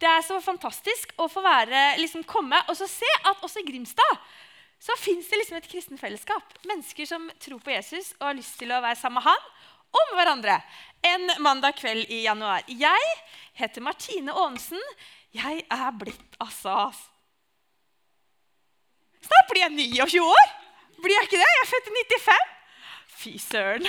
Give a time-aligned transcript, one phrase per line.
[0.00, 3.66] Det er så fantastisk å få være, liksom komme og så se at også i
[3.68, 4.30] Grimstad
[4.80, 6.54] så fins det liksom et kristenfellesskap.
[6.64, 9.42] Mennesker som tror på Jesus og har lyst til å være sammen med han
[9.90, 10.56] og med hverandre.
[11.04, 12.64] En mandag kveld i januar.
[12.68, 13.10] Jeg
[13.60, 14.80] heter Martine Aanesen.
[15.36, 16.90] Jeg er blitt altså
[19.20, 20.48] Snart blir jeg 29 år!
[21.04, 21.50] Blir jeg ikke det?
[21.52, 22.48] Jeg er født i 95.
[23.20, 23.84] Fy søren.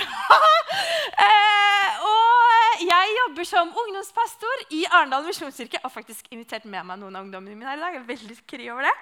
[1.26, 2.41] eh, og
[2.80, 5.82] jeg jobber som ungdomspastor i Arendal misjonskirke.
[5.84, 7.98] Og faktisk invitert med meg noen av ungdommene mine her i dag.
[7.98, 8.94] Jeg er veldig kry over det.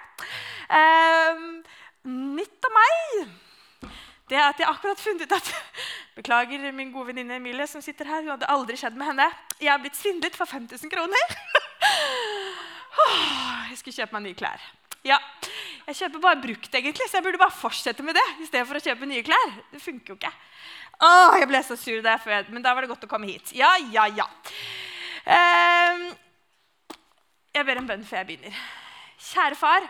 [0.79, 1.47] Eh,
[2.11, 3.39] nytt av meg
[4.31, 5.47] det er at jeg akkurat funnet ut at
[6.15, 8.21] Beklager min gode venninne Emilie som sitter her.
[8.23, 9.25] Hun hadde aldri skjedd med henne.
[9.59, 11.31] Jeg har blitt svindlet for 5000 kroner.
[13.71, 14.63] Jeg skulle kjøpe meg nye klær.
[15.07, 15.17] Ja,
[15.87, 18.23] Jeg kjøper bare brukt, egentlig, så jeg burde bare fortsette med det.
[18.43, 19.55] I stedet for å kjøpe nye klær.
[19.71, 20.29] Det funker jo ikke.
[21.01, 23.53] Åh, jeg ble så sur der før, men da var det godt å komme hit.
[23.57, 24.27] Ja, ja, ja.
[25.25, 26.11] Uh,
[27.55, 28.59] jeg ber en bønn før jeg begynner.
[29.21, 29.87] Kjære far,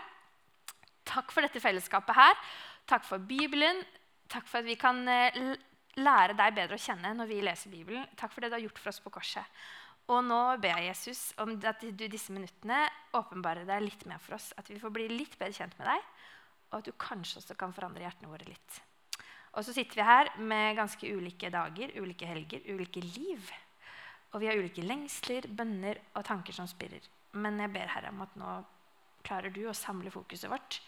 [1.08, 2.40] takk for dette fellesskapet her.
[2.88, 3.84] Takk for Bibelen.
[4.32, 5.36] Takk for at vi kan eh,
[6.00, 8.04] lære deg bedre å kjenne når vi leser Bibelen.
[8.18, 9.62] Takk for det du har gjort for oss på korset.
[10.10, 12.80] Og nå ber jeg Jesus om at du disse minuttene
[13.16, 14.50] åpenbarer deg litt mer for oss.
[14.58, 16.08] At vi får bli litt bedre kjent med deg,
[16.72, 18.80] og at du kanskje også kan forandre hjertene våre litt.
[19.52, 23.50] Og så sitter vi her med ganske ulike dager, ulike helger, ulike liv.
[24.32, 27.04] Og vi har ulike lengsler, bønner og tanker som spirrer.
[27.36, 28.54] Men jeg ber Herre om at nå
[29.26, 30.80] klarer du å samle fokuset vårt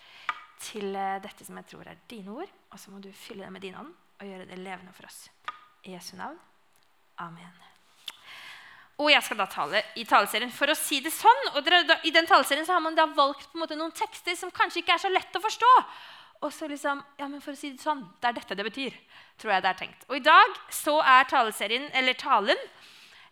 [0.64, 2.50] til eh, dette som jeg tror er dine ord.
[2.72, 5.26] Og så må du fylle det med din ånd og gjøre det levende for oss.
[5.84, 6.40] I Jesu navn.
[7.20, 7.62] Amen.
[9.02, 11.48] Og jeg skal da tale i taleserien for å si det sånn.
[11.58, 11.66] Og
[12.06, 14.84] I den taleserien så har man da valgt på en måte noen tekster som kanskje
[14.84, 15.70] ikke er så lett å forstå.
[16.44, 18.96] Og så liksom, ja, men for å si Det sånn, det er dette det betyr.
[19.40, 20.04] tror jeg det er tenkt.
[20.10, 22.60] Og I dag så er taleserien, eller talen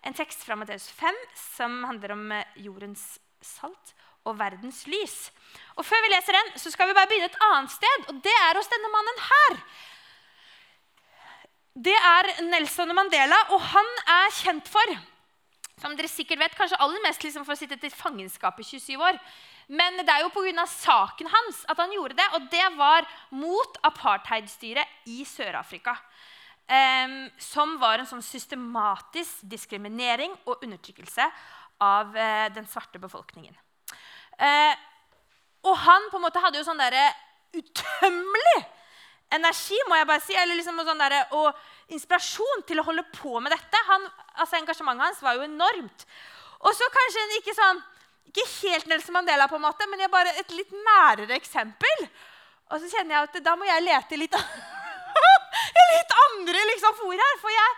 [0.03, 3.93] en tekst fra Matteus 5 som handler om eh, jordens salt
[4.25, 5.31] og verdens lys.
[5.77, 8.09] Og Før vi leser den, så skal vi bare begynne et annet sted.
[8.09, 9.63] og Det er hos denne mannen her.
[11.73, 14.99] Det er Nelson Mandela, og han er kjent for
[15.83, 19.03] som dere sikkert vet, kanskje aller mest liksom for å sitte til fangenskap i 27
[19.03, 19.19] år.
[19.73, 20.67] Men det er jo pga.
[20.69, 25.97] saken hans at han gjorde det, og det var mot apartheidstyret i Sør-Afrika.
[26.73, 31.25] Um, som var en sånn systematisk diskriminering og undertrykkelse
[31.83, 33.57] av uh, den svarte befolkningen.
[34.39, 34.73] Uh,
[35.69, 37.03] og han på en måte hadde jo sånn derre
[37.53, 38.63] utømmelig
[39.33, 43.39] energi, må jeg bare si, eller liksom sånn der, og inspirasjon til å holde på
[43.41, 43.81] med dette.
[43.89, 44.05] Han,
[44.37, 46.07] altså Engasjementet hans var jo enormt.
[46.63, 47.83] Og så kanskje en ikke sånn
[48.29, 52.07] ikke helt Nelson Mandela, på en måte, men jeg bare et litt nærere eksempel.
[52.73, 54.37] Og så kjenner jeg at da må jeg lete litt,
[55.93, 57.35] litt andre liksom, for her.
[57.43, 57.75] For jeg,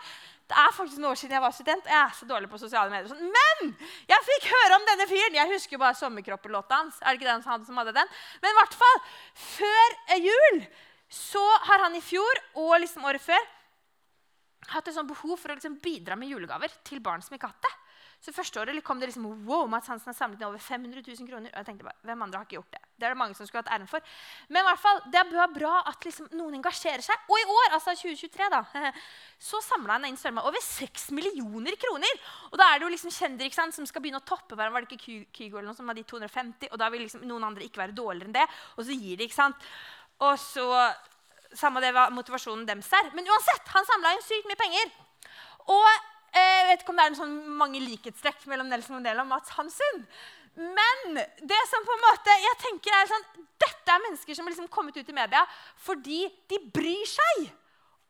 [0.52, 1.90] det er faktisk noen år siden jeg var student.
[1.90, 3.10] Jeg er så dårlig på sosiale medier.
[3.10, 3.34] Sånn.
[3.34, 3.74] Men
[4.12, 5.38] jeg fikk høre om denne fyren.
[5.40, 7.00] Jeg husker bare sommerkroppen-låta hans.
[7.02, 8.14] Er det ikke den som hadde den?
[8.44, 9.02] Men i hvert fall,
[9.48, 10.64] før jul
[11.14, 13.42] så har han i fjor og liksom året før
[14.72, 17.56] hatt et sånt behov for å liksom bidra med julegaver til barn som ikke har
[17.56, 17.74] hatt det.
[18.24, 21.28] Så første året kom det liksom, wow, Mats Hansen har samlet inn over 500 000
[21.28, 21.50] kroner.
[21.50, 23.46] Og jeg tenkte bare, hvem andre har ikke gjort Det Det er det mange som
[23.46, 24.00] skulle hatt æren for.
[24.48, 27.26] Men i hvert fall, det er bra at liksom noen engasjerer seg.
[27.28, 28.62] Og i år, altså 2023, da,
[29.50, 32.22] så samla han inn strømma over 6 millioner kroner.
[32.52, 34.78] Og da er det jo liksom kjendere ikke sant, som skal begynne å toppe hverandre.
[34.78, 36.72] Var det ikke Kygo eller noe som hadde de 250?
[36.72, 38.46] Og da vil liksom noen andre ikke være dårligere enn det.
[38.78, 39.68] Og så gir de, ikke sant.
[40.24, 40.70] Og så
[41.54, 43.12] Samme det hva motivasjonen deres er.
[43.14, 44.88] Men uansett, han samla inn sykt mye penger.
[45.70, 49.52] Og jeg vet ikke om det er sånn mange likhetstrekk mellom Nelson Mandela og Mats
[49.54, 50.02] Hansen.
[50.54, 53.24] Men det som på en måte, jeg tenker er sånn,
[53.58, 55.42] dette er mennesker som har liksom kommet ut i media
[55.82, 57.48] fordi de bryr seg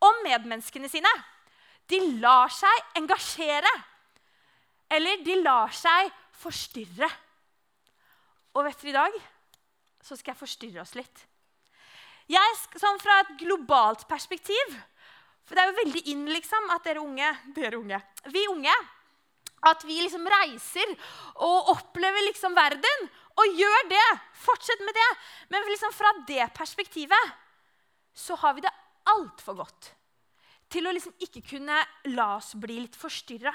[0.04, 1.10] om medmenneskene sine.
[1.88, 3.72] De lar seg engasjere.
[4.92, 7.08] Eller de lar seg forstyrre.
[8.54, 9.22] Og vet dere, i dag
[10.04, 11.24] så skal jeg forstyrre oss litt.
[12.30, 14.76] Jeg, sånn Fra et globalt perspektiv
[15.44, 17.98] For det er jo veldig inn liksom, at dere unge, dere unge
[18.32, 18.74] Vi unge
[19.64, 20.90] at vi liksom reiser
[21.44, 23.06] og opplever liksom verden.
[23.40, 24.06] Og gjør det.
[24.44, 25.10] Fortsett med det.
[25.50, 27.32] Men liksom fra det perspektivet
[28.14, 28.72] så har vi det
[29.10, 29.90] altfor godt
[30.70, 31.76] til å liksom ikke kunne
[32.14, 33.52] la oss bli litt forstyrra.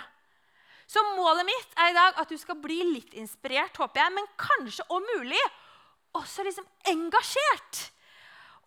[0.90, 4.30] Så målet mitt er i dag at du skal bli litt inspirert, håper jeg, men
[4.40, 5.42] kanskje om mulig
[6.18, 7.82] også liksom engasjert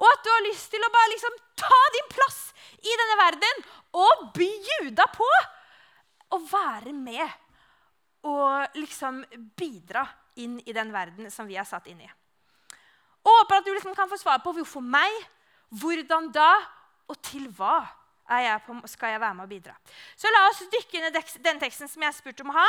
[0.02, 2.40] og at du har lyst til å bare liksom ta din plass
[2.82, 3.62] i denne verden
[4.02, 5.28] og bjuda på
[6.32, 7.38] å være med
[8.26, 9.22] og liksom
[9.58, 10.04] bidra
[10.43, 12.10] inn i den verden som vi er satt inn i.
[13.22, 15.10] Og håper at du liksom kan få svar på hvorfor meg,
[15.78, 16.50] hvordan da,
[17.10, 17.81] og til hva
[18.32, 19.75] jeg på, skal jeg være med og bidra.
[20.16, 22.66] Så la oss dykke inn i den teksten som jeg spurte om å ha.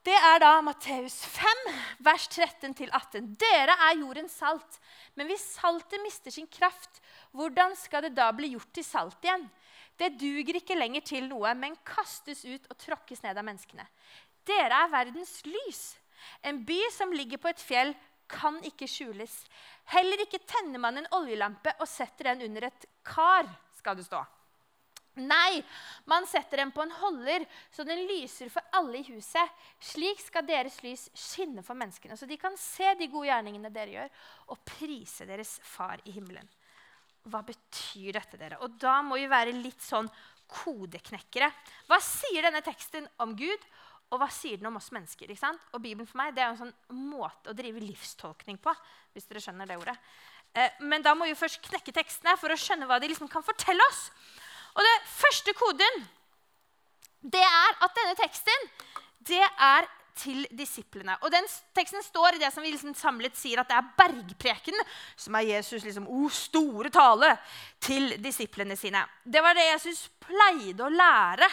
[0.00, 1.58] Det er da Matteus 5,
[2.06, 3.34] vers 13-18.
[3.40, 4.78] Dere er jordens salt.
[5.12, 7.02] Men hvis saltet mister sin kraft,
[7.36, 9.44] hvordan skal det da bli gjort til salt igjen?
[10.00, 13.84] Det duger ikke lenger til noe, men kastes ut og tråkkes ned av menneskene.
[14.48, 15.82] Dere er verdens lys.
[16.48, 17.92] En by som ligger på et fjell,
[18.30, 19.32] kan ikke skjules.
[19.90, 24.22] Heller ikke tenner man en oljelampe og setter den under et kar, skal det stå.
[25.18, 25.58] Nei,
[26.06, 27.42] man setter den på en holder,
[27.74, 29.58] så den lyser for alle i huset.
[29.82, 33.96] Slik skal deres lys skinne for menneskene, så de kan se de gode gjerningene dere
[33.96, 34.14] gjør,
[34.54, 36.46] og prise deres far i himmelen.
[37.28, 38.60] Hva betyr dette, dere?
[38.64, 40.08] Og da må vi være litt sånn
[40.50, 41.50] kodeknekkere.
[41.90, 43.66] Hva sier denne teksten om Gud,
[44.10, 45.30] og hva sier den om oss mennesker?
[45.74, 46.74] Og Bibelen for meg det er en sånn
[47.10, 48.74] måte å drive livstolkning på.
[49.12, 49.96] hvis dere skjønner det ordet.
[50.54, 53.42] Eh, men da må vi først knekke tekstene for å skjønne hva de liksom kan
[53.42, 54.10] fortelle oss.
[54.74, 56.04] Og det første koden
[57.20, 58.68] det er at denne teksten
[59.28, 59.88] det er
[60.20, 61.14] til disiplene.
[61.24, 61.46] Og den
[61.76, 64.76] teksten står i det som vi liksom samlet sier at det er bergpreken,
[65.16, 67.32] som er Jesus' liksom, oh, store tale
[67.80, 69.02] til disiplene sine.
[69.24, 71.48] Det var det Jesus pleide å lære.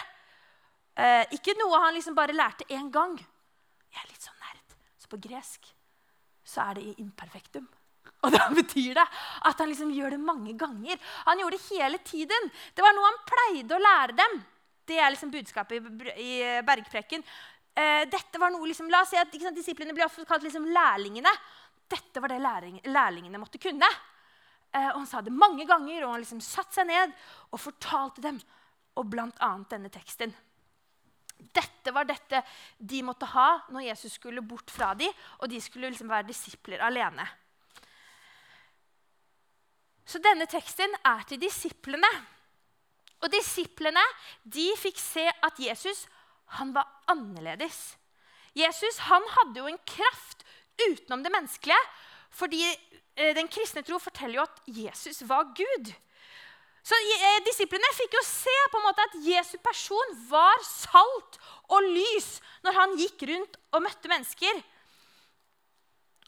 [0.98, 3.16] Eh, ikke noe han liksom bare lærte én gang.
[3.94, 5.70] Jeg er litt sånn nerd, så på gresk
[6.48, 7.68] så er det i imperfektum.
[8.25, 9.06] Og da betyr det
[9.50, 10.98] at han liksom gjør det mange ganger.
[11.28, 12.50] Han gjorde det hele tiden.
[12.74, 14.40] Det var noe han pleide å lære dem.
[14.88, 16.66] Det er liksom budskapet i, Bergprekken.
[16.66, 17.24] bergpreken.
[17.78, 20.66] Eh, dette var noe, liksom, La oss si at sant, Disiplene blir ofte kalt liksom,
[20.74, 21.34] lærlingene.
[21.88, 23.90] Dette var det lærlingene måtte kunne.
[24.74, 27.13] Eh, og Han sa det mange ganger, og han liksom satte seg ned
[27.52, 28.40] og fortalte dem.
[28.98, 29.52] Og bl.a.
[29.70, 30.34] denne teksten.
[31.38, 32.42] Dette var dette
[32.80, 36.81] de måtte ha når Jesus skulle bort fra dem, og de skulle liksom være disipler
[36.81, 37.28] alene.
[40.07, 42.09] Så denne teksten er til disiplene.
[43.24, 44.04] Og disiplene
[44.45, 46.06] de fikk se at Jesus
[46.57, 47.98] han var annerledes.
[48.56, 50.45] Jesus han hadde jo en kraft
[50.88, 51.80] utenom det menneskelige.
[52.31, 55.92] Fordi eh, den kristne tro forteller jo at Jesus var Gud.
[56.88, 61.83] Så eh, Disiplene fikk jo se på en måte at Jesu person var salt og
[61.83, 64.62] lys når han gikk rundt og møtte mennesker.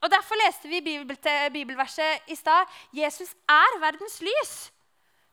[0.03, 2.67] Og Derfor leste vi bibelverset i stad.
[2.95, 4.71] Jesus er verdens lys.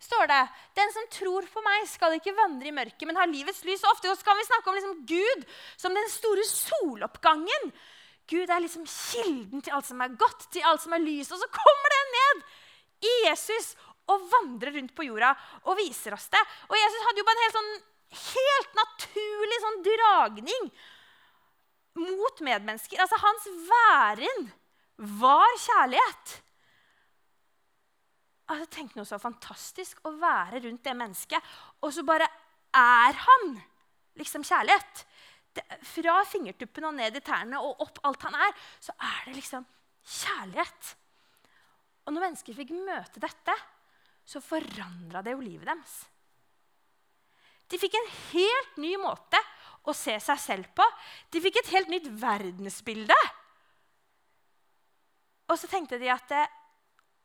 [0.07, 0.43] står det.
[0.77, 3.83] Den som tror på meg, skal ikke vandre i mørket, men har livets lys.
[3.83, 5.47] Og ofte kan vi snakke om liksom Gud
[5.77, 7.73] som den store soloppgangen.
[8.29, 11.31] Gud er liksom kilden til alt som er godt, til alt som er lys.
[11.33, 12.45] Og så kommer det ned
[13.07, 13.75] i Jesus
[14.11, 15.33] og vandrer rundt på jorda
[15.65, 16.43] og viser oss det.
[16.69, 17.73] Og Jesus hadde jo bare en helt, sånn,
[18.27, 20.69] helt naturlig sånn dragning
[21.99, 23.01] mot medmennesker.
[23.03, 24.51] Altså, hans væren
[25.21, 26.35] var kjærlighet.
[28.47, 32.29] Altså, tenk noe så fantastisk å være rundt det mennesket, og så bare
[32.77, 33.57] er han
[34.21, 35.07] liksom kjærlighet.
[35.57, 39.39] Det, fra fingertuppene og ned i tærne og opp alt han er, så er det
[39.39, 39.65] liksom
[40.07, 40.93] kjærlighet.
[42.07, 43.57] Og når mennesker fikk møte dette,
[44.27, 45.97] så forandra det jo livet deres.
[47.67, 49.41] De fikk en helt ny måte
[49.87, 50.85] å se seg selv på.
[51.31, 53.17] De fikk et helt nytt verdensbilde.
[55.47, 56.33] Og så tenkte de at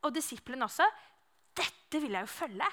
[0.01, 0.85] Og disiplene også.
[1.53, 2.67] Dette vil jeg jo følge.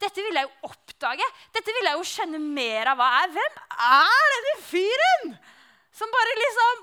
[0.00, 1.26] Dette vil jeg jo oppdage.
[1.52, 3.34] Dette vil jeg jo skjønne mer av hva er.
[3.34, 5.32] Hvem er denne fyren
[6.00, 6.82] som bare liksom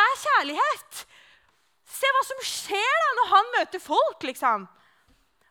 [0.00, 1.02] er kjærlighet?
[1.90, 4.68] Se hva som skjer da når han møter folk, liksom.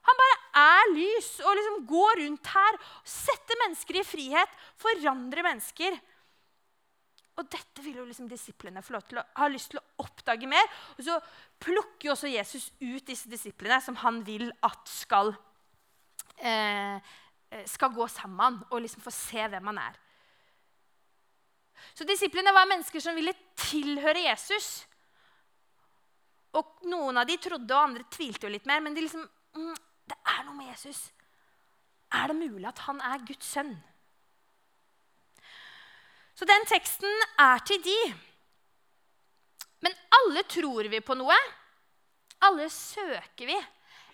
[0.10, 6.00] Han bare er lys og liksom går rundt her, setter mennesker i frihet, forandrer mennesker.
[7.40, 10.50] Og dette vil jo liksom disiplene få lov til å ha lyst til å oppdage
[10.50, 10.66] mer.
[10.98, 11.16] Og så
[11.64, 15.32] plukker jo også Jesus ut disse disiplene som han vil at skal,
[16.38, 17.00] eh,
[17.66, 20.00] skal gå sammen og liksom få se hvem han er.
[21.96, 24.86] Så disiplene var mennesker som ville tilhøre Jesus.
[26.60, 28.82] Og Noen av de trodde, og andre tvilte jo litt mer.
[28.82, 29.24] Men de liksom,
[29.56, 29.76] mm,
[30.10, 31.12] det er noe med Jesus.
[32.12, 33.78] Er det mulig at han er Guds sønn?
[36.40, 37.98] Så den teksten er til de.
[39.84, 41.36] Men alle tror vi på noe.
[42.48, 43.58] Alle søker vi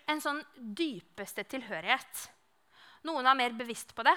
[0.09, 2.23] en sånn dypeste tilhørighet.
[3.05, 4.15] Noen er mer bevisst på det.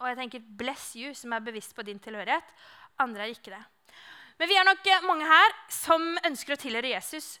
[0.00, 2.48] Og jeg tenker 'bless you', som er bevisst på din tilhørighet.
[2.98, 3.64] Andre er ikke det.
[4.38, 7.38] Men vi er nok mange her som ønsker å tilhøre Jesus.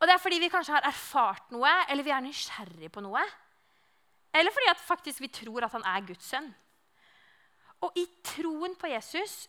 [0.00, 3.22] Og det er fordi vi kanskje har erfart noe, eller vi er nysgjerrig på noe.
[4.34, 6.54] Eller fordi at faktisk vi tror at han er Guds sønn.
[7.86, 9.46] Og i troen på Jesus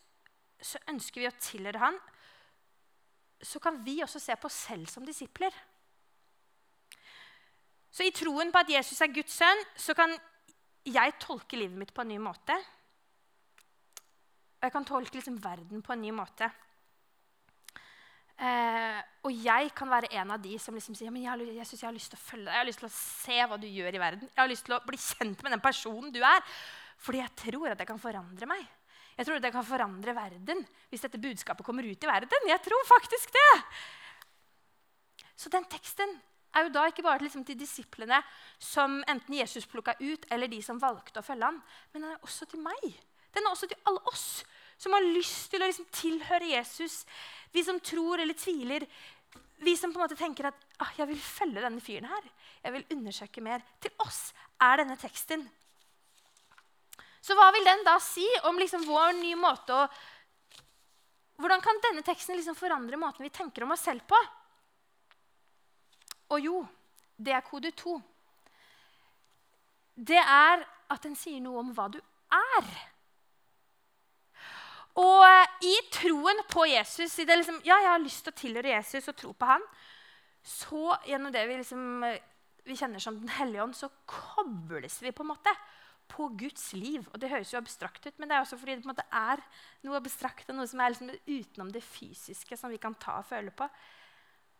[0.61, 1.97] så ønsker vi å tilhøre han.
[3.41, 5.53] Så kan vi også se på oss selv som disipler.
[7.89, 10.13] Så i troen på at Jesus er Guds sønn, så kan
[10.85, 12.55] jeg tolke livet mitt på en ny måte.
[14.59, 16.49] Og jeg kan tolke liksom verden på en ny måte.
[18.39, 21.65] Eh, og jeg kan være en av de som liksom sier men jeg, har, jeg,
[21.67, 22.53] synes jeg har lyst til å følge deg.
[22.53, 24.29] Jeg har lyst til å se hva du gjør i verden.
[24.29, 26.43] Jeg har lyst til å bli kjent med den personen du er.
[26.99, 28.65] Fordi jeg tror at jeg kan forandre meg.
[29.19, 32.49] Jeg tror at jeg kan forandre verden hvis dette budskapet kommer ut i verden.
[32.51, 33.53] Jeg tror faktisk det.
[35.39, 36.17] Så den teksten
[36.55, 38.21] er jo da ikke bare liksom til disiplene
[38.63, 41.59] som enten Jesus plukka ut, eller de som valgte å følge ham,
[41.93, 42.87] men den er også til meg.
[43.35, 44.25] Den er også til alle oss
[44.79, 47.03] som har lyst til å liksom tilhøre Jesus.
[47.51, 48.85] Vi som tror eller tviler.
[49.59, 52.29] Vi som på en måte tenker at ah, jeg vil følge denne fyren her.
[52.63, 53.65] Jeg vil undersøke mer.
[53.83, 54.29] Til oss
[54.63, 55.43] er denne teksten.
[57.29, 59.83] Så hva vil den da si om liksom vår nye måte å
[61.39, 64.17] Hvordan kan denne teksten liksom forandre måten vi tenker om oss selv på?
[66.35, 66.57] Og jo,
[67.15, 67.93] det er kode to.
[69.95, 71.95] Det er at den sier noe om hva du
[72.35, 72.67] er.
[74.99, 78.39] Og eh, i troen på Jesus, i det liksom, ja, jeg har lyst til å
[78.43, 79.63] tilhøre Jesus og tro på han,
[80.43, 82.19] så gjennom det vi, liksom, eh,
[82.67, 85.55] vi kjenner som Den hellige ånd, så kobles vi på en måte
[86.09, 87.05] på Guds liv.
[87.13, 89.07] Og Det høres jo abstrakt ut, men det er også fordi det på en måte
[89.15, 89.43] er
[89.85, 93.29] noe abstrakt og noe som er liksom utenom det fysiske, som vi kan ta og
[93.29, 93.69] føle på.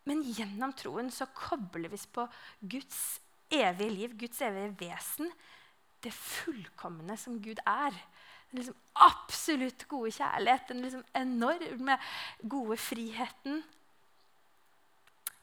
[0.08, 2.24] Men gjennom troen så kobler vi oss på
[2.60, 3.00] Guds
[3.52, 5.30] evige liv, Guds evige vesen.
[6.00, 7.96] Det fullkomne som Gud er.
[8.50, 11.98] Den liksom absolutt gode kjærlighet, den liksom enorme
[12.42, 13.60] gode friheten.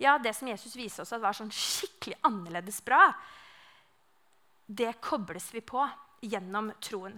[0.01, 3.09] Ja, det som Jesus viser oss at var sånn skikkelig annerledes bra,
[4.67, 5.81] det kobles vi på
[6.21, 7.15] gjennom troen.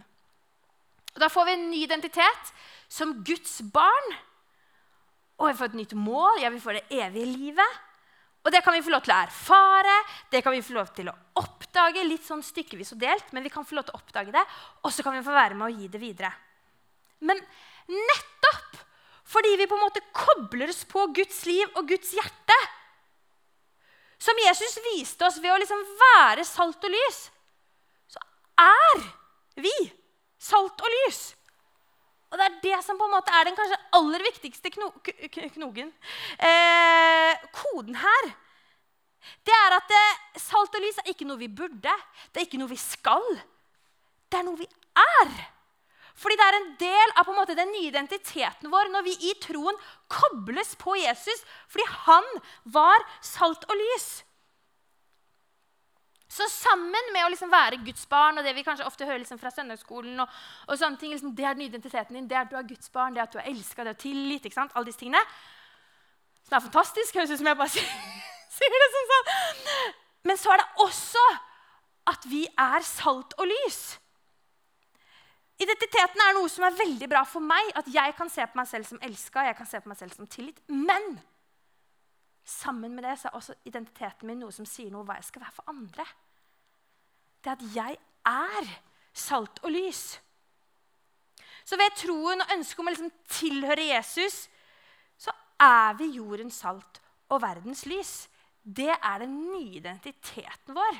[1.16, 2.52] Og Da får vi en ny identitet
[2.88, 4.10] som Guds barn.
[5.40, 6.42] Og vi får et nytt mål.
[6.44, 7.80] Ja, vi får det evige livet.
[8.46, 9.96] Og det kan vi få lov til å erfare,
[10.32, 12.06] det kan vi få lov til å oppdage.
[12.08, 14.44] Litt sånn stykkevis og delt, men vi kan få lov til å oppdage det.
[14.88, 16.32] Og så kan vi få være med å gi det videre.
[17.20, 17.42] Men
[17.90, 18.80] nettopp
[19.30, 22.56] fordi vi på en måte kobler oss på Guds liv og Guds hjerte,
[24.20, 27.20] som Jesus viste oss ved å liksom være salt og lys,
[28.60, 29.04] er
[29.60, 29.76] vi
[30.40, 31.22] salt og lys.
[32.30, 34.92] Og det er det som på en måte er den kanskje aller viktigste kno
[35.56, 35.90] knogen.
[36.38, 38.32] Eh, koden her.
[39.46, 41.94] Det er at det, salt og lys er ikke noe vi burde,
[42.32, 43.26] det er ikke noe vi skal.
[44.30, 44.70] Det er noe vi
[45.02, 45.34] er.
[46.20, 49.36] Fordi det er en del av en måte, den nye identiteten vår når vi i
[49.40, 49.78] troen
[50.12, 52.28] kobles på Jesus fordi han
[52.76, 54.10] var salt og lys.
[56.30, 59.40] Så sammen med å liksom være Guds barn og det vi kanskje ofte hører liksom
[59.42, 60.36] fra søndagsskolen, og,
[60.68, 62.92] og sånne ting, liksom, det er den identiteten din, det er at du er Guds
[62.94, 64.76] barn, det er at du er elska, det er tillit ikke sant?
[64.78, 65.24] Alle disse tingene.
[66.44, 67.18] Så det er fantastisk.
[67.18, 67.88] Høres ut som jeg bare
[68.58, 69.34] sier det som sånn.
[70.30, 71.26] Men så er det også
[72.10, 73.82] at vi er salt og lys.
[75.60, 77.74] Identiteten er noe som er veldig bra for meg.
[77.78, 80.16] At jeg kan se på meg selv som elska, jeg kan se på meg selv
[80.16, 80.62] som tillit.
[80.72, 81.18] Men
[82.50, 85.30] Sammen med det så er også identiteten min noe som sier noe om hva jeg
[85.30, 86.06] skal være for andre.
[87.46, 88.72] Det at jeg er
[89.14, 90.04] salt og lys.
[91.64, 94.48] Så ved troen og ønsket om å liksom tilhøre Jesus,
[95.20, 98.14] så er vi jordens salt og verdens lys.
[98.64, 101.00] Det er den nye identiteten vår.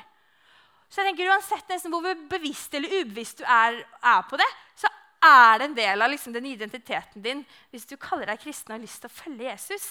[0.90, 4.90] Så jeg tenker Uansett hvor bevisst eller ubevisst du er, er på det, så
[5.22, 8.78] er det en del av liksom den identiteten din hvis du kaller deg kristen og
[8.78, 9.90] har lyst til å følge Jesus.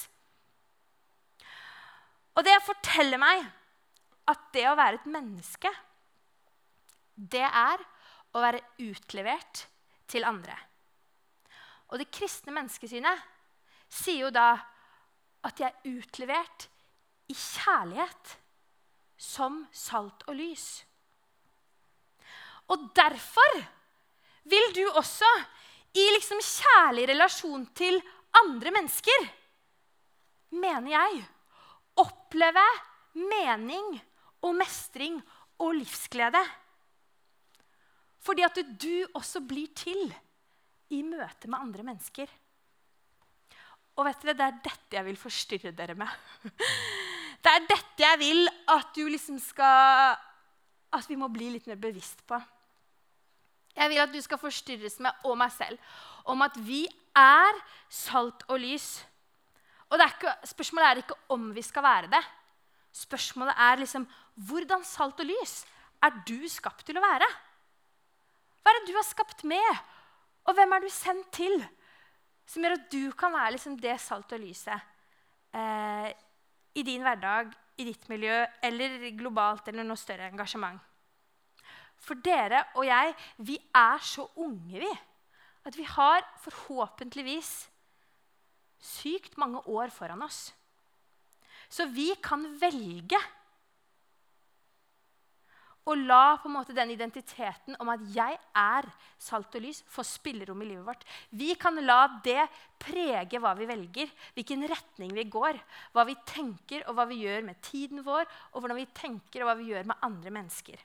[2.40, 3.44] Og det forteller meg
[4.32, 5.70] at det å være et menneske,
[7.20, 7.82] det er
[8.32, 9.66] å være utlevert
[10.08, 10.56] til andre.
[11.92, 13.26] Og det kristne menneskesynet
[13.92, 14.54] sier jo da
[15.44, 16.70] at de er utlevert
[17.28, 18.38] i kjærlighet
[19.20, 20.68] som salt og lys.
[22.72, 23.58] Og derfor
[24.48, 25.28] vil du også
[25.98, 28.00] i liksom kjærlig relasjon til
[28.40, 29.28] andre mennesker,
[30.56, 31.20] mener jeg,
[32.00, 32.66] oppleve
[33.16, 33.98] mening
[34.46, 35.20] og mestring
[35.60, 36.42] og livsglede.
[38.24, 40.10] Fordi at du også blir til
[40.96, 42.30] i møte med andre mennesker.
[44.00, 46.08] Og vet dere, det er dette jeg vil forstyrre dere med.
[47.40, 50.18] Det er dette jeg vil at du liksom skal
[50.92, 52.36] At vi må bli litt mer bevisst på.
[53.78, 55.78] Jeg vil at du skal forstyrres med, og meg selv,
[56.26, 56.82] om at vi
[57.16, 59.06] er salt og lys.
[59.90, 62.22] Og er ikke, Spørsmålet er ikke om vi skal være det.
[62.94, 64.06] Spørsmålet er liksom
[64.50, 65.62] hvordan salt og lys
[66.06, 67.28] er du skapt til å være?
[68.64, 69.82] Hva er det du har skapt med?
[70.48, 71.58] Og hvem er du sendt til?
[72.50, 74.78] Som gjør at du kan være liksom det salt og lyset
[75.54, 76.10] eh,
[76.80, 80.80] i din hverdag, i ditt miljø eller globalt eller noe større engasjement.
[82.00, 84.92] For dere og jeg, vi er så unge, vi.
[85.68, 87.52] at vi har forhåpentligvis
[88.80, 90.50] sykt mange år foran oss.
[91.70, 93.20] Så vi kan velge
[95.90, 98.86] å la på en måte den identiteten om at 'jeg er
[99.18, 101.04] salt og lys', få spillerom i livet vårt.
[101.32, 105.60] Vi kan la det prege hva vi velger, hvilken retning vi går.
[105.94, 109.50] Hva vi tenker og hva vi gjør med tiden vår, og hvordan vi tenker og
[109.50, 110.78] hva vi gjør med andre mennesker.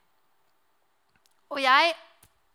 [1.50, 1.94] Og jeg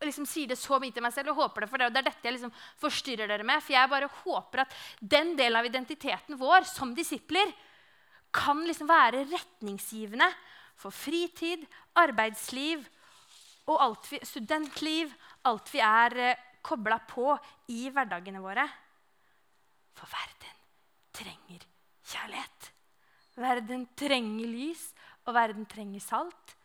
[0.07, 1.91] liksom sier det så mye til meg selv og håper det, for dere.
[1.91, 3.63] og det er dette jeg liksom forstyrrer dere med.
[3.63, 7.51] For jeg bare håper at den delen av identiteten vår som disipler
[8.35, 10.29] kan liksom være retningsgivende
[10.79, 11.65] for fritid,
[11.99, 12.85] arbeidsliv
[13.69, 15.11] og alt vi, studentliv,
[15.49, 17.33] alt vi er eh, kobla på
[17.73, 18.65] i hverdagene våre.
[19.97, 20.61] For verden
[21.15, 21.65] trenger
[22.09, 22.71] kjærlighet.
[23.39, 24.89] Verden trenger lys,
[25.27, 26.55] og verden trenger salt.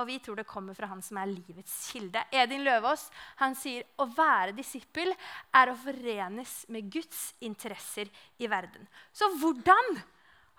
[0.00, 2.22] Og vi tror det kommer fra han som er livets kilde.
[2.32, 3.04] Edin Løvaas
[3.42, 8.08] han sier å være disippel er å forenes med Guds interesser
[8.40, 8.88] i verden.
[9.12, 9.98] Så hvordan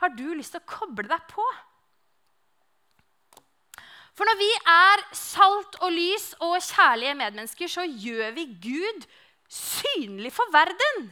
[0.04, 1.46] har du lyst til å koble deg på?
[4.14, 9.08] For når vi er salt og lys og kjærlige medmennesker, så gjør vi Gud
[9.50, 11.10] synlig for verden.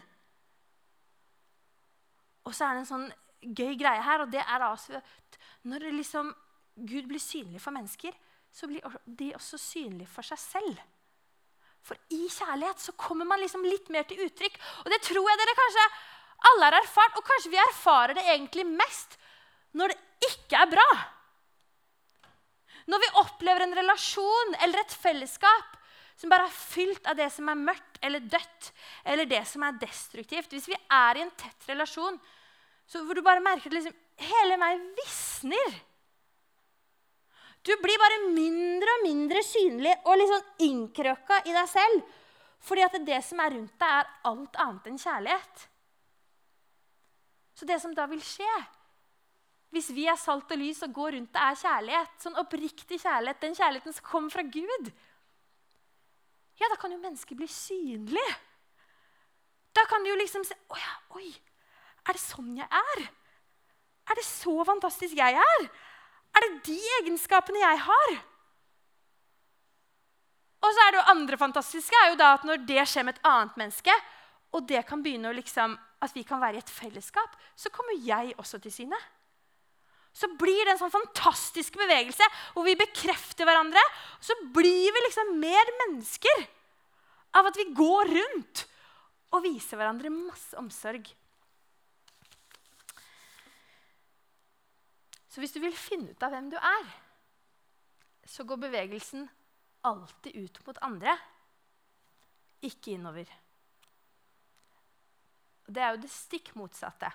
[2.45, 3.09] Og så er det en sånn
[3.41, 6.29] gøy greie her, og det er altså at når liksom
[6.75, 8.15] Gud blir synlig for mennesker,
[8.51, 10.81] så blir de også synlige for seg selv.
[11.81, 14.57] For i kjærlighet så kommer man liksom litt mer til uttrykk.
[14.83, 15.87] Og det tror jeg dere kanskje
[16.51, 19.17] alle har erfart, og kanskje vi erfarer det egentlig mest
[19.77, 20.87] når det ikke er bra.
[22.89, 25.77] Når vi opplever en relasjon eller et fellesskap
[26.17, 28.71] som bare er fylt av det som er mørkt eller dødt,
[29.05, 32.17] eller det som er destruktivt Hvis vi er i en tett relasjon
[32.91, 35.77] hvor du bare merker at liksom, hele meg visner
[37.62, 42.18] Du blir bare mindre og mindre synlig og litt sånn innkrøka i deg selv.
[42.62, 45.68] Fordi at det som er rundt deg, er alt annet enn kjærlighet.
[47.58, 48.50] Så det som da vil skje,
[49.71, 53.41] hvis vi er salt og lys og går rundt det er kjærlighet, sånn oppriktig kjærlighet,
[53.43, 54.91] den kjærligheten som kommer fra Gud,
[56.60, 58.28] ja, da kan jo mennesket bli synlig.
[59.74, 60.78] Da kan du jo liksom se Å
[61.17, 61.30] oi,
[62.04, 63.06] er det sånn jeg er?
[64.12, 65.69] Er det så fantastisk jeg er?
[66.38, 68.17] Er det de egenskapene jeg har?
[70.62, 73.17] Og så er det jo andre fantastiske er jo da at når det skjer med
[73.17, 73.96] et annet menneske,
[74.54, 77.98] og det kan begynne å liksom, at vi kan være i et fellesskap, så kommer
[77.98, 79.00] jeg også til syne
[80.12, 83.82] så blir det en sånn fantastisk bevegelse hvor vi bekrefter hverandre.
[84.20, 86.44] Og så blir vi liksom mer mennesker
[87.39, 88.65] av at vi går rundt
[89.32, 91.06] og viser hverandre masse omsorg.
[95.32, 96.89] Så hvis du vil finne ut av hvem du er,
[98.28, 99.30] så går bevegelsen
[99.88, 101.15] alltid ut mot andre,
[102.62, 103.32] ikke innover.
[105.72, 107.10] Det er jo det stikk motsatte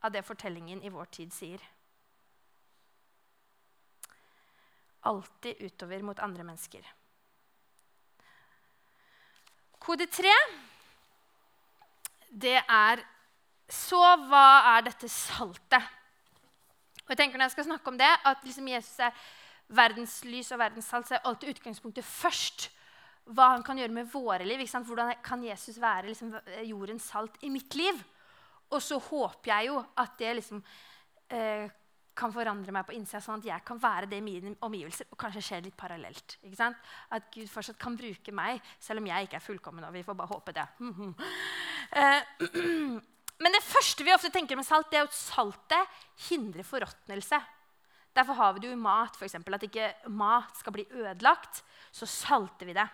[0.00, 1.60] av det fortellingen i vår tid sier.
[5.00, 6.84] alltid utover mot andre mennesker.
[9.80, 10.34] Kode tre,
[12.30, 13.06] det er
[13.70, 15.84] Så hva er dette saltet?
[17.10, 19.24] Og jeg tenker Når jeg skal snakke om det, at liksom Jesus er
[19.66, 22.70] verdens lys og verdens salt, så er alltid utgangspunktet først
[23.34, 24.62] hva han kan gjøre med våre liv.
[24.62, 26.32] Hvordan kan Jesus være liksom,
[26.66, 27.98] jordens salt i mitt liv?
[28.70, 30.62] Og så håper jeg jo at det liksom
[31.34, 31.66] eh,
[32.14, 35.10] kan forandre meg på innsida, sånn at jeg kan være det i mine omgivelser.
[35.10, 36.38] Og kanskje skjer litt parallelt.
[37.10, 39.86] At Gud fortsatt kan bruke meg, selv om jeg ikke er fullkommen.
[39.88, 40.68] og vi får bare håpe det.
[41.90, 42.22] Eh,
[43.40, 47.40] men det første vi ofte tenker med salt, det er at saltet hindrer forråtnelse.
[48.16, 51.62] Derfor har vi det jo i mat, eksempel, at ikke mat skal bli ødelagt.
[51.94, 52.86] Så salter vi det.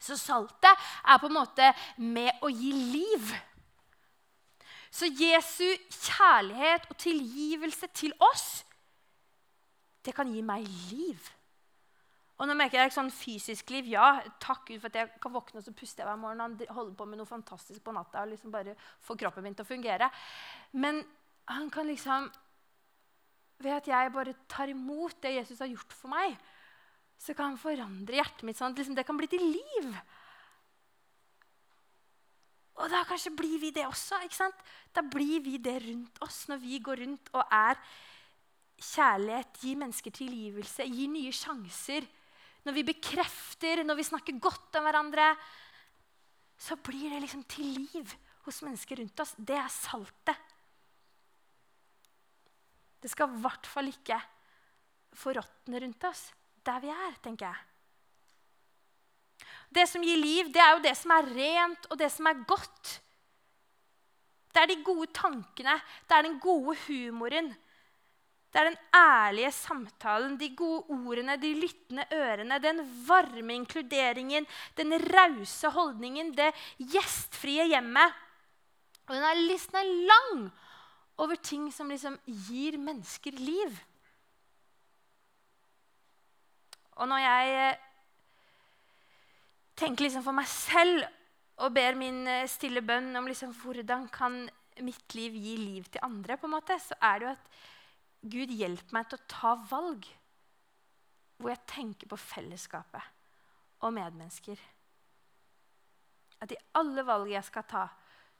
[0.00, 1.70] Så saltet er på en måte
[2.02, 3.32] med å gi liv.
[4.90, 8.64] Så Jesu kjærlighet og tilgivelse til oss,
[10.02, 11.30] det kan gi meg liv.
[12.38, 13.88] Og nå merker jeg sånn fysisk liv.
[13.90, 16.94] Ja, takk Gud for at jeg kan våkne og så puste hver morgen og holde
[16.94, 20.10] på med noe fantastisk på natta og liksom bare få kroppen min til å fungere.
[20.78, 21.02] Men
[21.50, 22.30] han kan liksom
[23.58, 26.36] Ved at jeg bare tar imot det Jesus har gjort for meg,
[27.18, 29.88] så kan han forandre hjertet mitt sånn at liksom det kan bli til liv.
[32.78, 34.20] Og da kanskje blir vi det også.
[34.22, 34.62] ikke sant?
[34.94, 37.82] Da blir vi det rundt oss når vi går rundt og er
[38.78, 42.06] kjærlighet, gir mennesker tilgivelse, gir nye sjanser.
[42.66, 45.30] Når vi bekrefter, når vi snakker godt om hverandre,
[46.58, 48.14] så blir det liksom til liv
[48.46, 49.36] hos mennesker rundt oss.
[49.38, 50.46] Det er saltet.
[52.98, 54.18] Det skal i hvert fall ikke
[55.18, 56.28] forråtne rundt oss
[56.66, 57.60] der vi er, tenker jeg.
[59.72, 62.42] Det som gir liv, det er jo det som er rent, og det som er
[62.48, 62.98] godt.
[64.52, 65.76] Det er de gode tankene,
[66.08, 67.52] det er den gode humoren.
[68.48, 74.96] Det er den ærlige samtalen, de gode ordene, de lyttende ørene, den varme inkluderingen, den
[75.12, 78.16] rause holdningen, det gjestfrie hjemmet.
[79.08, 80.48] Og denne listen er lang
[81.18, 82.16] over ting som liksom
[82.48, 83.76] gir mennesker liv.
[86.98, 87.86] Og når jeg eh,
[89.78, 91.04] tenker liksom for meg selv
[91.62, 94.46] og ber min eh, stille bønn om liksom hvordan kan
[94.82, 97.52] mitt liv gi liv til andre, på en måte, så er det jo at
[98.22, 100.08] Gud hjelper meg til å ta valg
[101.38, 103.14] hvor jeg tenker på fellesskapet
[103.86, 104.58] og medmennesker.
[106.42, 107.84] At i alle valg jeg skal ta,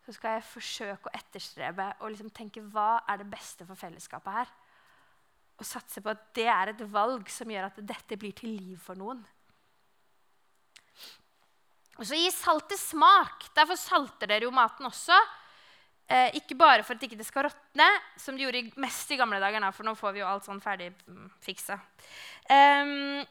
[0.02, 4.40] så skal jeg forsøke å etterstrebe og liksom tenke hva er det beste for fellesskapet
[4.40, 4.52] her.
[5.58, 8.78] Og satse på at det er et valg som gjør at dette blir til liv
[8.82, 9.20] for noen.
[11.98, 13.48] Og så gir saltet smak.
[13.56, 15.16] Derfor salter dere jo maten også.
[16.08, 19.40] Eh, ikke bare for at det ikke skal råtne, som de gjorde mest i gamle
[19.42, 19.66] dager.
[19.76, 21.76] For nå får vi jo alt sånn ferdig mm, fiksa.
[22.48, 23.26] Um,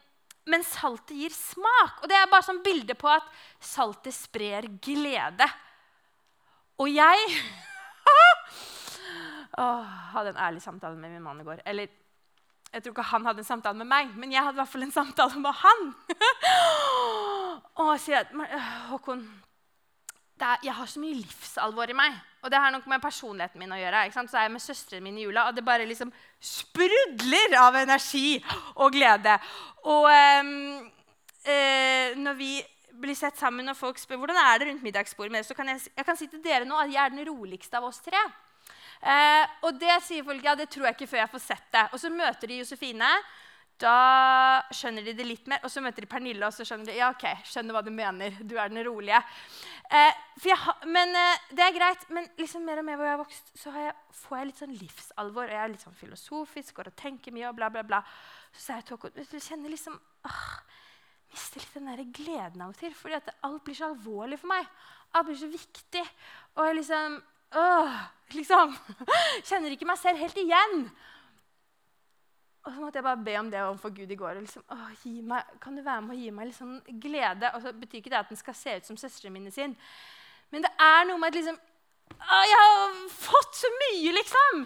[0.48, 2.04] men saltet gir smak.
[2.04, 3.26] Og det er bare sånn bilde på at
[3.60, 5.48] saltet sprer glede.
[6.78, 7.24] Og jeg
[9.63, 11.63] oh, hadde en ærlig samtale med min mann i går.
[11.66, 11.90] Eller
[12.74, 14.86] jeg tror ikke han hadde en samtale med meg, men jeg hadde i hvert fall
[14.86, 15.84] en samtale med han.
[17.82, 18.34] Og sier at
[18.92, 19.24] Håkon,
[20.45, 22.17] er, jeg har så mye livsalvor i meg.
[22.45, 24.06] Og det har nok med personligheten min å gjøre.
[24.13, 28.38] Så er jeg med søstrene mine i jula, og det bare liksom sprudler av energi
[28.76, 29.36] og glede.
[29.89, 30.52] Og um,
[31.47, 32.52] uh, når vi
[32.97, 35.84] blir sett sammen og folk spør hvordan er det rundt middagsbordet med så kan jeg,
[35.93, 38.21] jeg kan si til dere nå at jeg er den roligste av oss tre.
[38.97, 41.86] Uh, og det sier folk ja, det tror jeg ikke før jeg får sett det.
[41.91, 43.12] Og så møter de Josefine.
[43.78, 46.96] Da skjønner de det litt mer, og så møter de Pernille, og så skjønner de
[46.98, 48.40] ja, ok, skjønner hva du mener.
[48.42, 49.20] Du er den rolige.
[49.94, 50.58] Eh, jeg,
[50.90, 53.74] men eh, Det er greit, men liksom mer og mer hvor jeg har vokst, så
[53.76, 55.46] jeg, får jeg litt sånn livsalvor.
[55.46, 58.02] og Jeg er litt sånn filosofisk, går og tenker mye og bla, bla, bla.
[58.50, 60.50] Så sier jeg til Håkon du kjenner liksom åh,
[61.28, 62.94] Mister litt den der gleden av og til.
[62.96, 64.66] fordi at alt blir så alvorlig for meg.
[65.13, 66.04] Alt blir så viktig.
[66.56, 67.20] Og jeg liksom
[67.62, 68.00] åh,
[68.34, 68.74] liksom
[69.48, 70.88] Kjenner ikke meg selv helt igjen.
[72.67, 74.41] Og så måtte jeg bare be om det overfor Gud i går.
[74.41, 74.63] Liksom,
[75.30, 77.53] meg, kan du være med og gi meg litt sånn glede?
[77.56, 79.75] Og så betyr ikke det at den skal se ut som søstrene mine sin.
[80.51, 81.56] Men det er noe med at liksom,
[82.17, 84.65] å, jeg har fått så mye, liksom.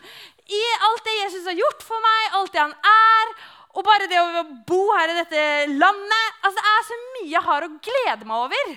[0.50, 3.36] I alt det Jesus har gjort for meg, alt det han er.
[3.78, 6.42] Og bare det å bo her i dette landet.
[6.42, 8.76] Altså, det er så mye jeg har å glede meg over.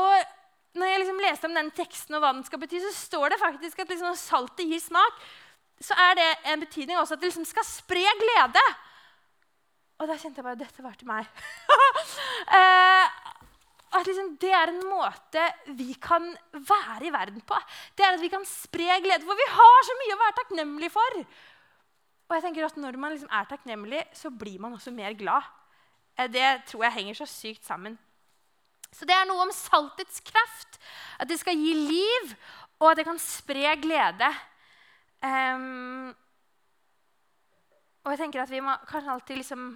[0.00, 3.34] Og når jeg liksom leste om den teksten og hva den skal bety, så står
[3.34, 5.24] det faktisk at liksom saltet gir smak
[5.82, 8.64] så er det en betydning også at det liksom skal spre glede.
[10.02, 11.28] Og da kjente jeg bare dette var til meg.
[12.58, 13.20] eh,
[13.92, 15.46] at liksom det er en måte
[15.78, 17.58] vi kan være i verden på.
[17.96, 19.26] Det er at vi kan spre glede.
[19.26, 21.18] For vi har så mye å være takknemlig for.
[22.28, 25.44] Og jeg tenker at når man liksom er takknemlig, så blir man også mer glad.
[26.16, 27.98] Eh, det tror jeg henger så sykt sammen.
[28.92, 30.80] Så det er noe om saltets kraft.
[31.20, 32.32] At det skal gi liv,
[32.80, 34.32] og at det kan spre glede.
[35.22, 36.10] Um,
[38.02, 39.66] og jeg tenker at Vi må kanskje alltid liksom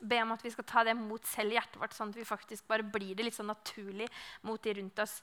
[0.00, 2.24] be om at vi skal ta det mot selv i hjertet vårt, sånn at vi
[2.24, 4.06] faktisk bare blir det litt sånn naturlig
[4.48, 5.18] mot de rundt oss.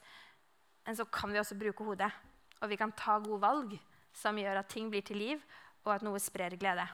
[0.86, 2.12] Men så kan vi også bruke hodet,
[2.62, 3.74] og vi kan ta gode valg
[4.14, 5.42] som gjør at ting blir til liv,
[5.82, 6.86] og at noe sprer glede.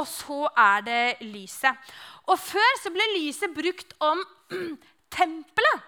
[0.00, 1.92] Og så er det lyset.
[2.24, 4.24] Og før så ble lyset brukt om
[5.16, 5.84] tempelet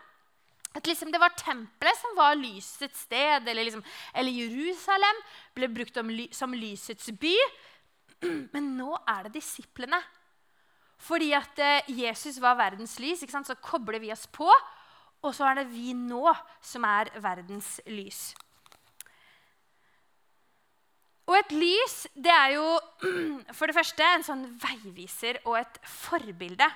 [0.79, 3.83] at liksom det var tempelet som var lysets sted, eller, liksom,
[4.14, 5.23] eller Jerusalem
[5.57, 7.35] ble brukt ly, som lysets by.
[8.55, 10.01] Men nå er det disiplene.
[10.99, 14.49] Fordi at eh, Jesus var verdens lys, så kobler vi oss på.
[15.23, 16.27] Og så er det vi nå
[16.62, 18.33] som er verdens lys.
[21.29, 22.69] Og et lys det er jo
[23.59, 26.69] for det første en sånn veiviser og et forbilde.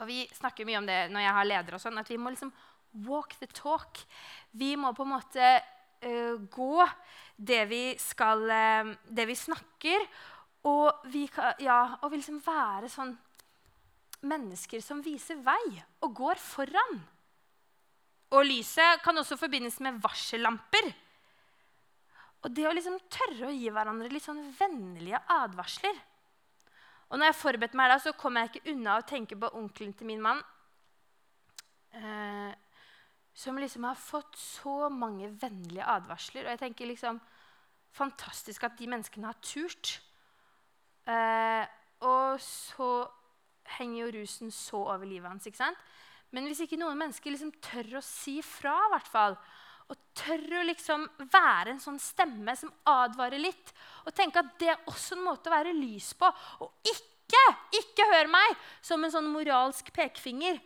[0.00, 2.32] Og Vi snakker mye om det når jeg har ledere, og sånn, at vi må
[2.32, 2.52] liksom
[3.06, 4.00] walk the talk.
[4.50, 5.52] Vi må på en måte
[6.04, 6.86] uh, gå
[7.36, 10.06] det vi skal uh, Det vi snakker.
[10.68, 13.14] Og vi kan, ja, og liksom være sånn
[14.28, 16.98] mennesker som viser vei og går foran.
[18.36, 20.90] Og lyset kan også forbindes med varsellamper.
[22.44, 25.96] Og det å liksom tørre å gi hverandre litt sånn vennlige advarsler.
[27.10, 29.96] Og når jeg forberedte meg, da, så kom jeg ikke unna å tenke på onkelen
[29.98, 30.40] til min mann.
[31.90, 32.52] Eh,
[33.34, 36.46] som liksom har fått så mange vennlige advarsler.
[36.46, 37.20] Og jeg tenker liksom
[37.90, 39.96] Fantastisk at de menneskene har turt.
[41.10, 41.64] Eh,
[42.06, 42.90] og så
[43.78, 45.46] henger jo rusen så over livet hans.
[45.46, 45.80] ikke sant?
[46.30, 49.36] Men hvis ikke noen mennesker liksom tør å si fra, i hvert fall,
[49.90, 53.72] og tør å liksom være en sånn stemme som advarer litt,
[54.06, 56.30] og tenke at det er også en måte å være lys på,
[56.62, 57.42] og ikke,
[57.74, 58.54] ikke hør meg
[58.86, 60.60] som en sånn moralsk pekefinger,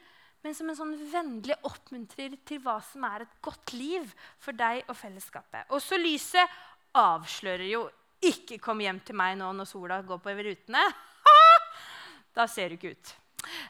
[0.45, 4.11] men som en sånn vennlig oppmuntrer til hva som er et godt liv
[4.43, 5.71] for deg og fellesskapet.
[5.73, 6.59] Også lyset
[6.95, 7.87] avslører jo
[8.25, 10.85] ikke 'kom hjem til meg nå når sola går på rutene'.
[12.37, 13.15] da ser du ikke ut.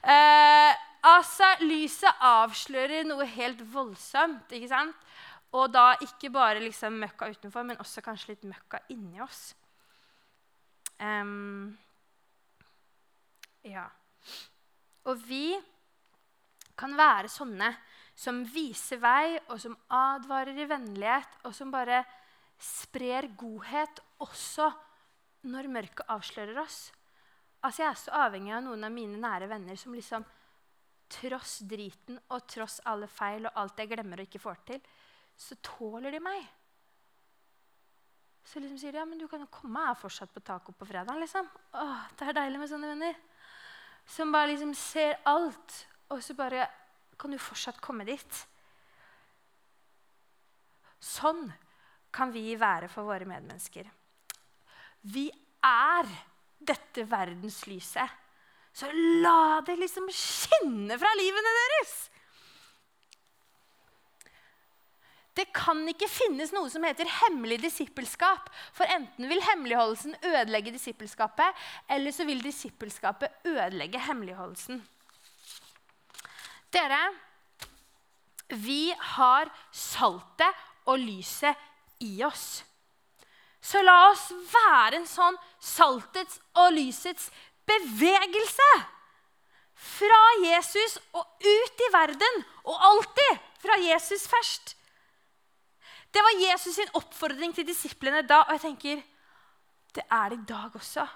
[0.03, 4.53] Eh, altså, lyset avslører noe helt voldsomt.
[4.53, 4.97] ikke sant?
[5.53, 9.55] Og da ikke bare liksom møkka utenfor, men også kanskje litt møkka inni oss.
[10.99, 11.77] Um,
[13.63, 13.87] ja.
[15.05, 15.55] Og vi
[16.77, 17.71] kan være sånne
[18.15, 22.03] som viser vei, og som advarer i vennlighet, og som bare
[22.61, 24.69] sprer godhet også
[25.51, 26.93] når mørket avslører oss.
[27.65, 30.25] Altså, Jeg er så avhengig av noen av mine nære venner som liksom
[31.15, 34.81] tross driten og tross alle feil og alt jeg glemmer og ikke får til,
[35.37, 36.45] så tåler de meg.
[38.45, 40.87] Så liksom sier de ja, men du kan jo komme her fortsatt på taco på
[40.87, 41.17] fredag.
[41.19, 41.49] liksom.
[41.73, 43.17] Åh, Det er deilig med sånne venner.
[44.07, 46.67] Som bare liksom ser alt, og så bare
[47.19, 48.41] kan du fortsatt komme dit.
[51.05, 51.47] Sånn
[52.15, 53.89] kan vi være for våre medmennesker.
[55.15, 55.29] Vi
[55.65, 56.09] er
[56.65, 58.21] dette verdenslyset.
[58.75, 58.89] Så
[59.23, 61.95] la det liksom skinne fra livene deres!
[65.35, 68.47] Det kan ikke finnes noe som heter hemmelig disippelskap.
[68.75, 71.59] For enten vil hemmeligholdelsen ødelegge disippelskapet,
[71.91, 74.79] eller så vil disippelskapet ødelegge hemmeligholdelsen.
[76.75, 77.01] Dere,
[78.49, 81.57] vi har saltet og lyset
[82.05, 82.65] i oss.
[83.65, 87.31] Så la oss være en sånn saltets og lysets
[87.69, 88.71] bevegelse.
[89.75, 94.75] Fra Jesus og ut i verden, og alltid fra Jesus først.
[96.15, 99.03] Det var Jesus sin oppfordring til disiplene da, og jeg tenker
[99.95, 101.07] det er det i dag også.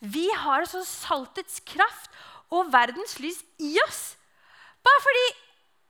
[0.00, 2.10] Vi har så saltets kraft
[2.54, 4.14] og verdens lys i oss.
[4.86, 5.26] Bare fordi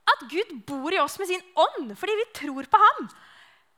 [0.07, 3.07] at Gud bor i oss med sin ånd, fordi vi tror på ham.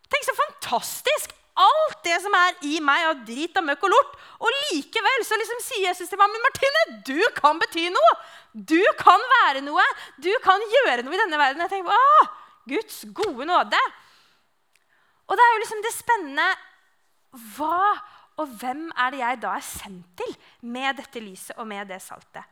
[0.09, 1.35] Tenk så fantastisk!
[1.59, 4.13] Alt det som er i meg av drit og møkk og lort.
[4.39, 8.11] Og likevel så liksom sier Jesus til meg men Martine, du kan bety noe.
[8.53, 9.83] Du kan være noe.
[10.23, 11.65] Du kan gjøre noe i denne verden.
[11.65, 12.29] Jeg tenker, Åh,
[12.69, 13.81] Guds gode nåde.
[15.27, 16.47] Og det er jo liksom det spennende
[17.57, 17.81] Hva
[18.39, 20.31] og hvem er det jeg da er sendt til
[20.71, 22.47] med dette lyset og med det saltet?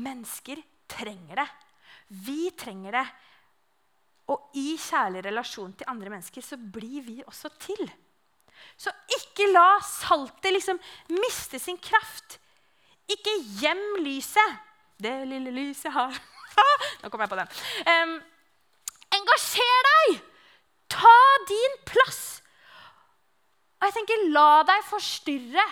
[0.00, 1.48] Mennesker trenger det.
[2.24, 3.04] Vi trenger det.
[4.32, 7.82] Og i kjærlig relasjon til andre mennesker så blir vi også til.
[8.78, 10.78] Så ikke la saltet liksom
[11.12, 12.38] miste sin kraft.
[13.10, 14.60] Ikke gjem lyset.
[15.02, 16.14] Det lille lyset har
[17.02, 17.48] Nå kom jeg på den.
[17.88, 18.12] Um,
[19.12, 20.20] Engasjer deg!
[20.92, 21.16] Ta
[21.48, 22.42] din plass.
[23.80, 25.64] Og jeg tenker, La deg forstyrre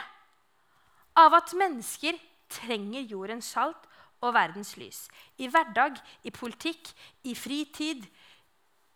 [1.20, 2.16] av at mennesker
[2.50, 3.89] trenger jordens salt
[4.20, 5.04] og verdens lys.
[5.40, 6.92] I hverdag, i politikk,
[7.24, 8.04] i fritid,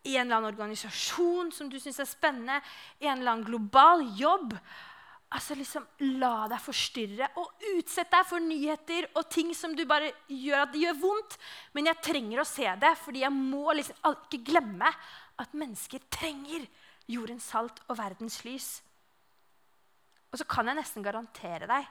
[0.05, 2.59] i en eller annen organisasjon som du syns er spennende,
[3.01, 4.53] i en eller annen global jobb.
[5.35, 10.11] Altså liksom, La deg forstyrre og utsett deg for nyheter og ting som du bare
[10.29, 11.37] gjør at det gjør vondt.
[11.73, 14.91] Men jeg trenger å se det, fordi jeg må liksom ikke glemme
[15.41, 16.67] at mennesker trenger
[17.11, 18.69] jordens salt og verdens lys.
[20.31, 21.89] Og så kan jeg nesten garantere deg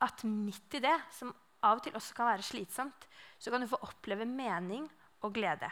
[0.00, 3.06] at midt i det, som av og til også kan være slitsomt,
[3.38, 4.86] så kan du få oppleve mening
[5.24, 5.68] og glede.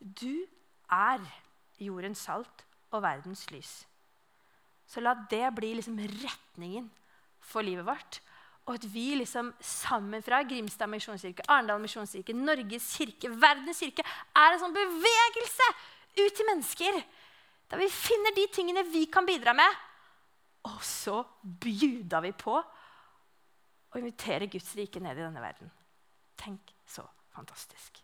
[0.00, 0.46] Du
[0.90, 1.22] er
[1.80, 3.72] jordens salt og verdens lys.
[4.90, 6.88] Så la det bli liksom retningen
[7.40, 8.20] for livet vårt.
[8.66, 14.54] Og at vi liksom sammen fra Grimstad misjonskirke, Arendal misjonskirke, Norges kirke, verdens kirke er
[14.54, 15.68] en sånn bevegelse
[16.18, 17.00] ut til mennesker.
[17.70, 19.78] Der vi finner de tingene vi kan bidra med.
[20.68, 22.58] Og så bjuda vi på
[23.90, 25.70] å invitere Guds rike ned i denne verden.
[26.40, 28.02] Tenk så fantastisk.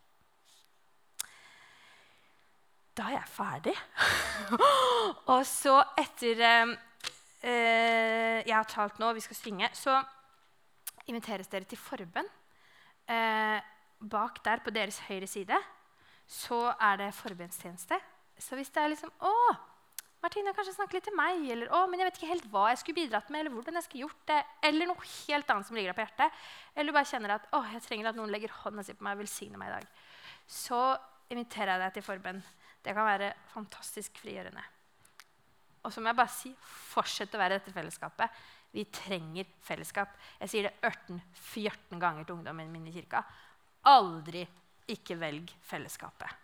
[2.96, 3.76] Da er jeg ferdig.
[5.32, 6.74] og så etter eh,
[8.40, 9.98] jeg har talt nå, og vi skal synge, så
[11.06, 12.28] inviteres dere til forbønn.
[13.06, 13.58] Eh,
[14.00, 15.58] bak der på deres høyre side
[16.26, 17.98] så er det forbønnstjeneste.
[18.38, 19.34] Så hvis det er liksom Å,
[20.26, 21.44] Martine, kanskje snakke litt til meg.
[21.54, 23.86] Eller å, men jeg vet ikke helt hva jeg skulle bidratt med, eller hvordan jeg
[23.86, 24.38] skulle gjort det.
[24.66, 26.40] Eller noe helt annet som ligger deg på hjertet.
[26.74, 29.14] Eller du bare kjenner at å, jeg trenger at noen legger hånda si på meg
[29.14, 30.02] og velsigner meg i dag.
[30.50, 30.80] Så
[31.30, 32.42] inviterer jeg deg til forbønn.
[32.82, 34.66] Det kan være fantastisk frigjørende.
[35.86, 36.52] Og så må jeg bare si,
[36.90, 38.44] fortsett å være dette fellesskapet.
[38.74, 40.14] Vi trenger fellesskap.
[40.42, 43.22] Jeg sier det 18-14 ganger til ungdommen min i kirka.
[43.86, 44.42] Aldri
[44.90, 46.42] ikke velg fellesskapet.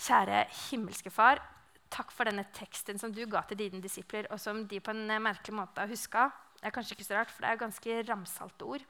[0.00, 1.42] Kjære himmelske Far,
[1.90, 5.16] takk for denne teksten som du ga til dine disipler, og som de på en
[5.22, 6.28] merkelig måte har huska.
[6.60, 8.84] Det er kanskje ikke så rart, for det er ganske ramsalte ord.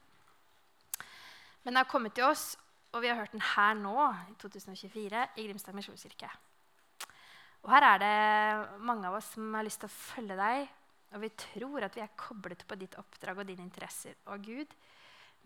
[1.64, 2.54] Men det har kommet til oss,
[2.92, 3.96] og vi har hørt den her nå,
[4.30, 6.30] i 2024, i Grimstad misjonskirke.
[7.60, 10.70] Og her er det mange av oss som har lyst til å følge deg,
[11.10, 14.16] og vi tror at vi er koblet på ditt oppdrag og dine interesser.
[14.30, 14.74] Og Gud,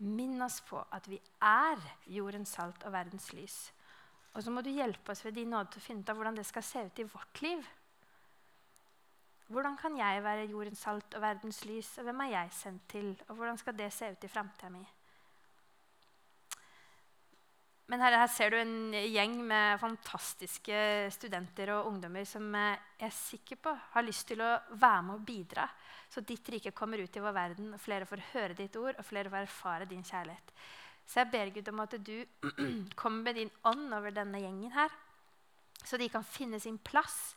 [0.05, 3.57] minn oss på at vi er jordens salt og verdens lys.
[4.35, 6.35] Og så må du hjelpe oss ved din nåde til å finne ut av hvordan
[6.35, 7.63] det skal se ut i vårt liv.
[9.47, 13.11] Hvordan kan jeg være jordens salt og verdens lys, og hvem er jeg sendt til?
[13.29, 14.83] Og hvordan skal det se ut i framtida mi?
[17.85, 20.77] Men her, her, ser du en gjeng med fantastiske
[21.13, 25.27] studenter og ungdommer som jeg er sikker på har lyst til å være med og
[25.27, 25.67] bidra,
[26.09, 29.05] så ditt rike kommer ut i vår verden, og flere får høre ditt ord, og
[29.05, 30.55] flere får erfare din kjærlighet.
[31.05, 32.15] Så jeg ber Gud om at du
[33.01, 34.93] kommer med din ånd over denne gjengen her,
[35.85, 37.35] så de kan finne sin plass.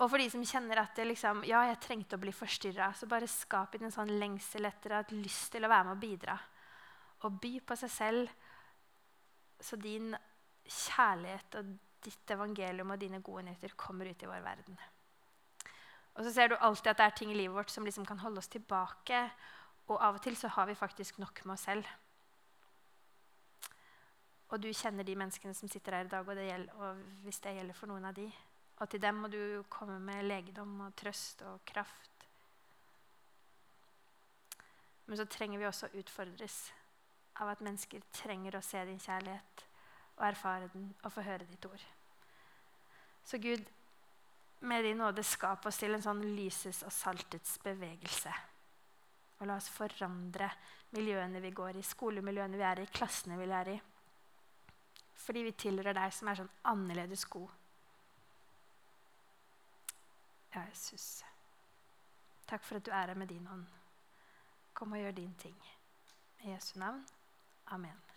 [0.00, 3.08] Og for de som kjenner at det liksom, ja, jeg trengte å bli forstyrra, så
[3.08, 6.36] bare skap inn en sånn lengsel etter at lyst til å være med og bidra.
[7.28, 8.32] Og by på seg selv,
[9.60, 10.14] så din
[10.64, 14.78] kjærlighet og ditt evangelium og dine gode nyheter kommer ut i vår verden.
[16.16, 18.20] Og så ser du alltid at det er ting i livet vårt som liksom kan
[18.24, 19.20] holde oss tilbake.
[19.88, 21.84] Og av og til så har vi faktisk nok med oss selv.
[24.50, 27.38] Og du kjenner de menneskene som sitter her i dag, og, det gjelder, og hvis
[27.44, 28.26] det gjelder for noen av de.
[28.80, 32.26] Og til dem må du komme med legedom og trøst og kraft.
[35.06, 36.58] Men så trenger vi også å utfordres
[37.40, 39.64] av at mennesker trenger å se din kjærlighet
[40.18, 41.84] og erfare den og få høre ditt ord.
[43.24, 43.62] Så Gud,
[44.60, 48.32] med din nåde, skap oss til en sånn lyses og saltets bevegelse.
[49.40, 50.50] Og la oss forandre
[50.96, 53.78] miljøene vi går i, skolemiljøene vi er i, klassene vi er i
[55.20, 57.50] fordi vi tilhører deg som er sånn annerledes god.
[60.54, 61.22] Ja, Jesus.
[62.50, 63.66] Takk for at du er her med din hånd.
[64.74, 65.56] Kom og gjør din ting.
[66.42, 67.04] I Jesu navn.
[67.70, 68.09] Amen.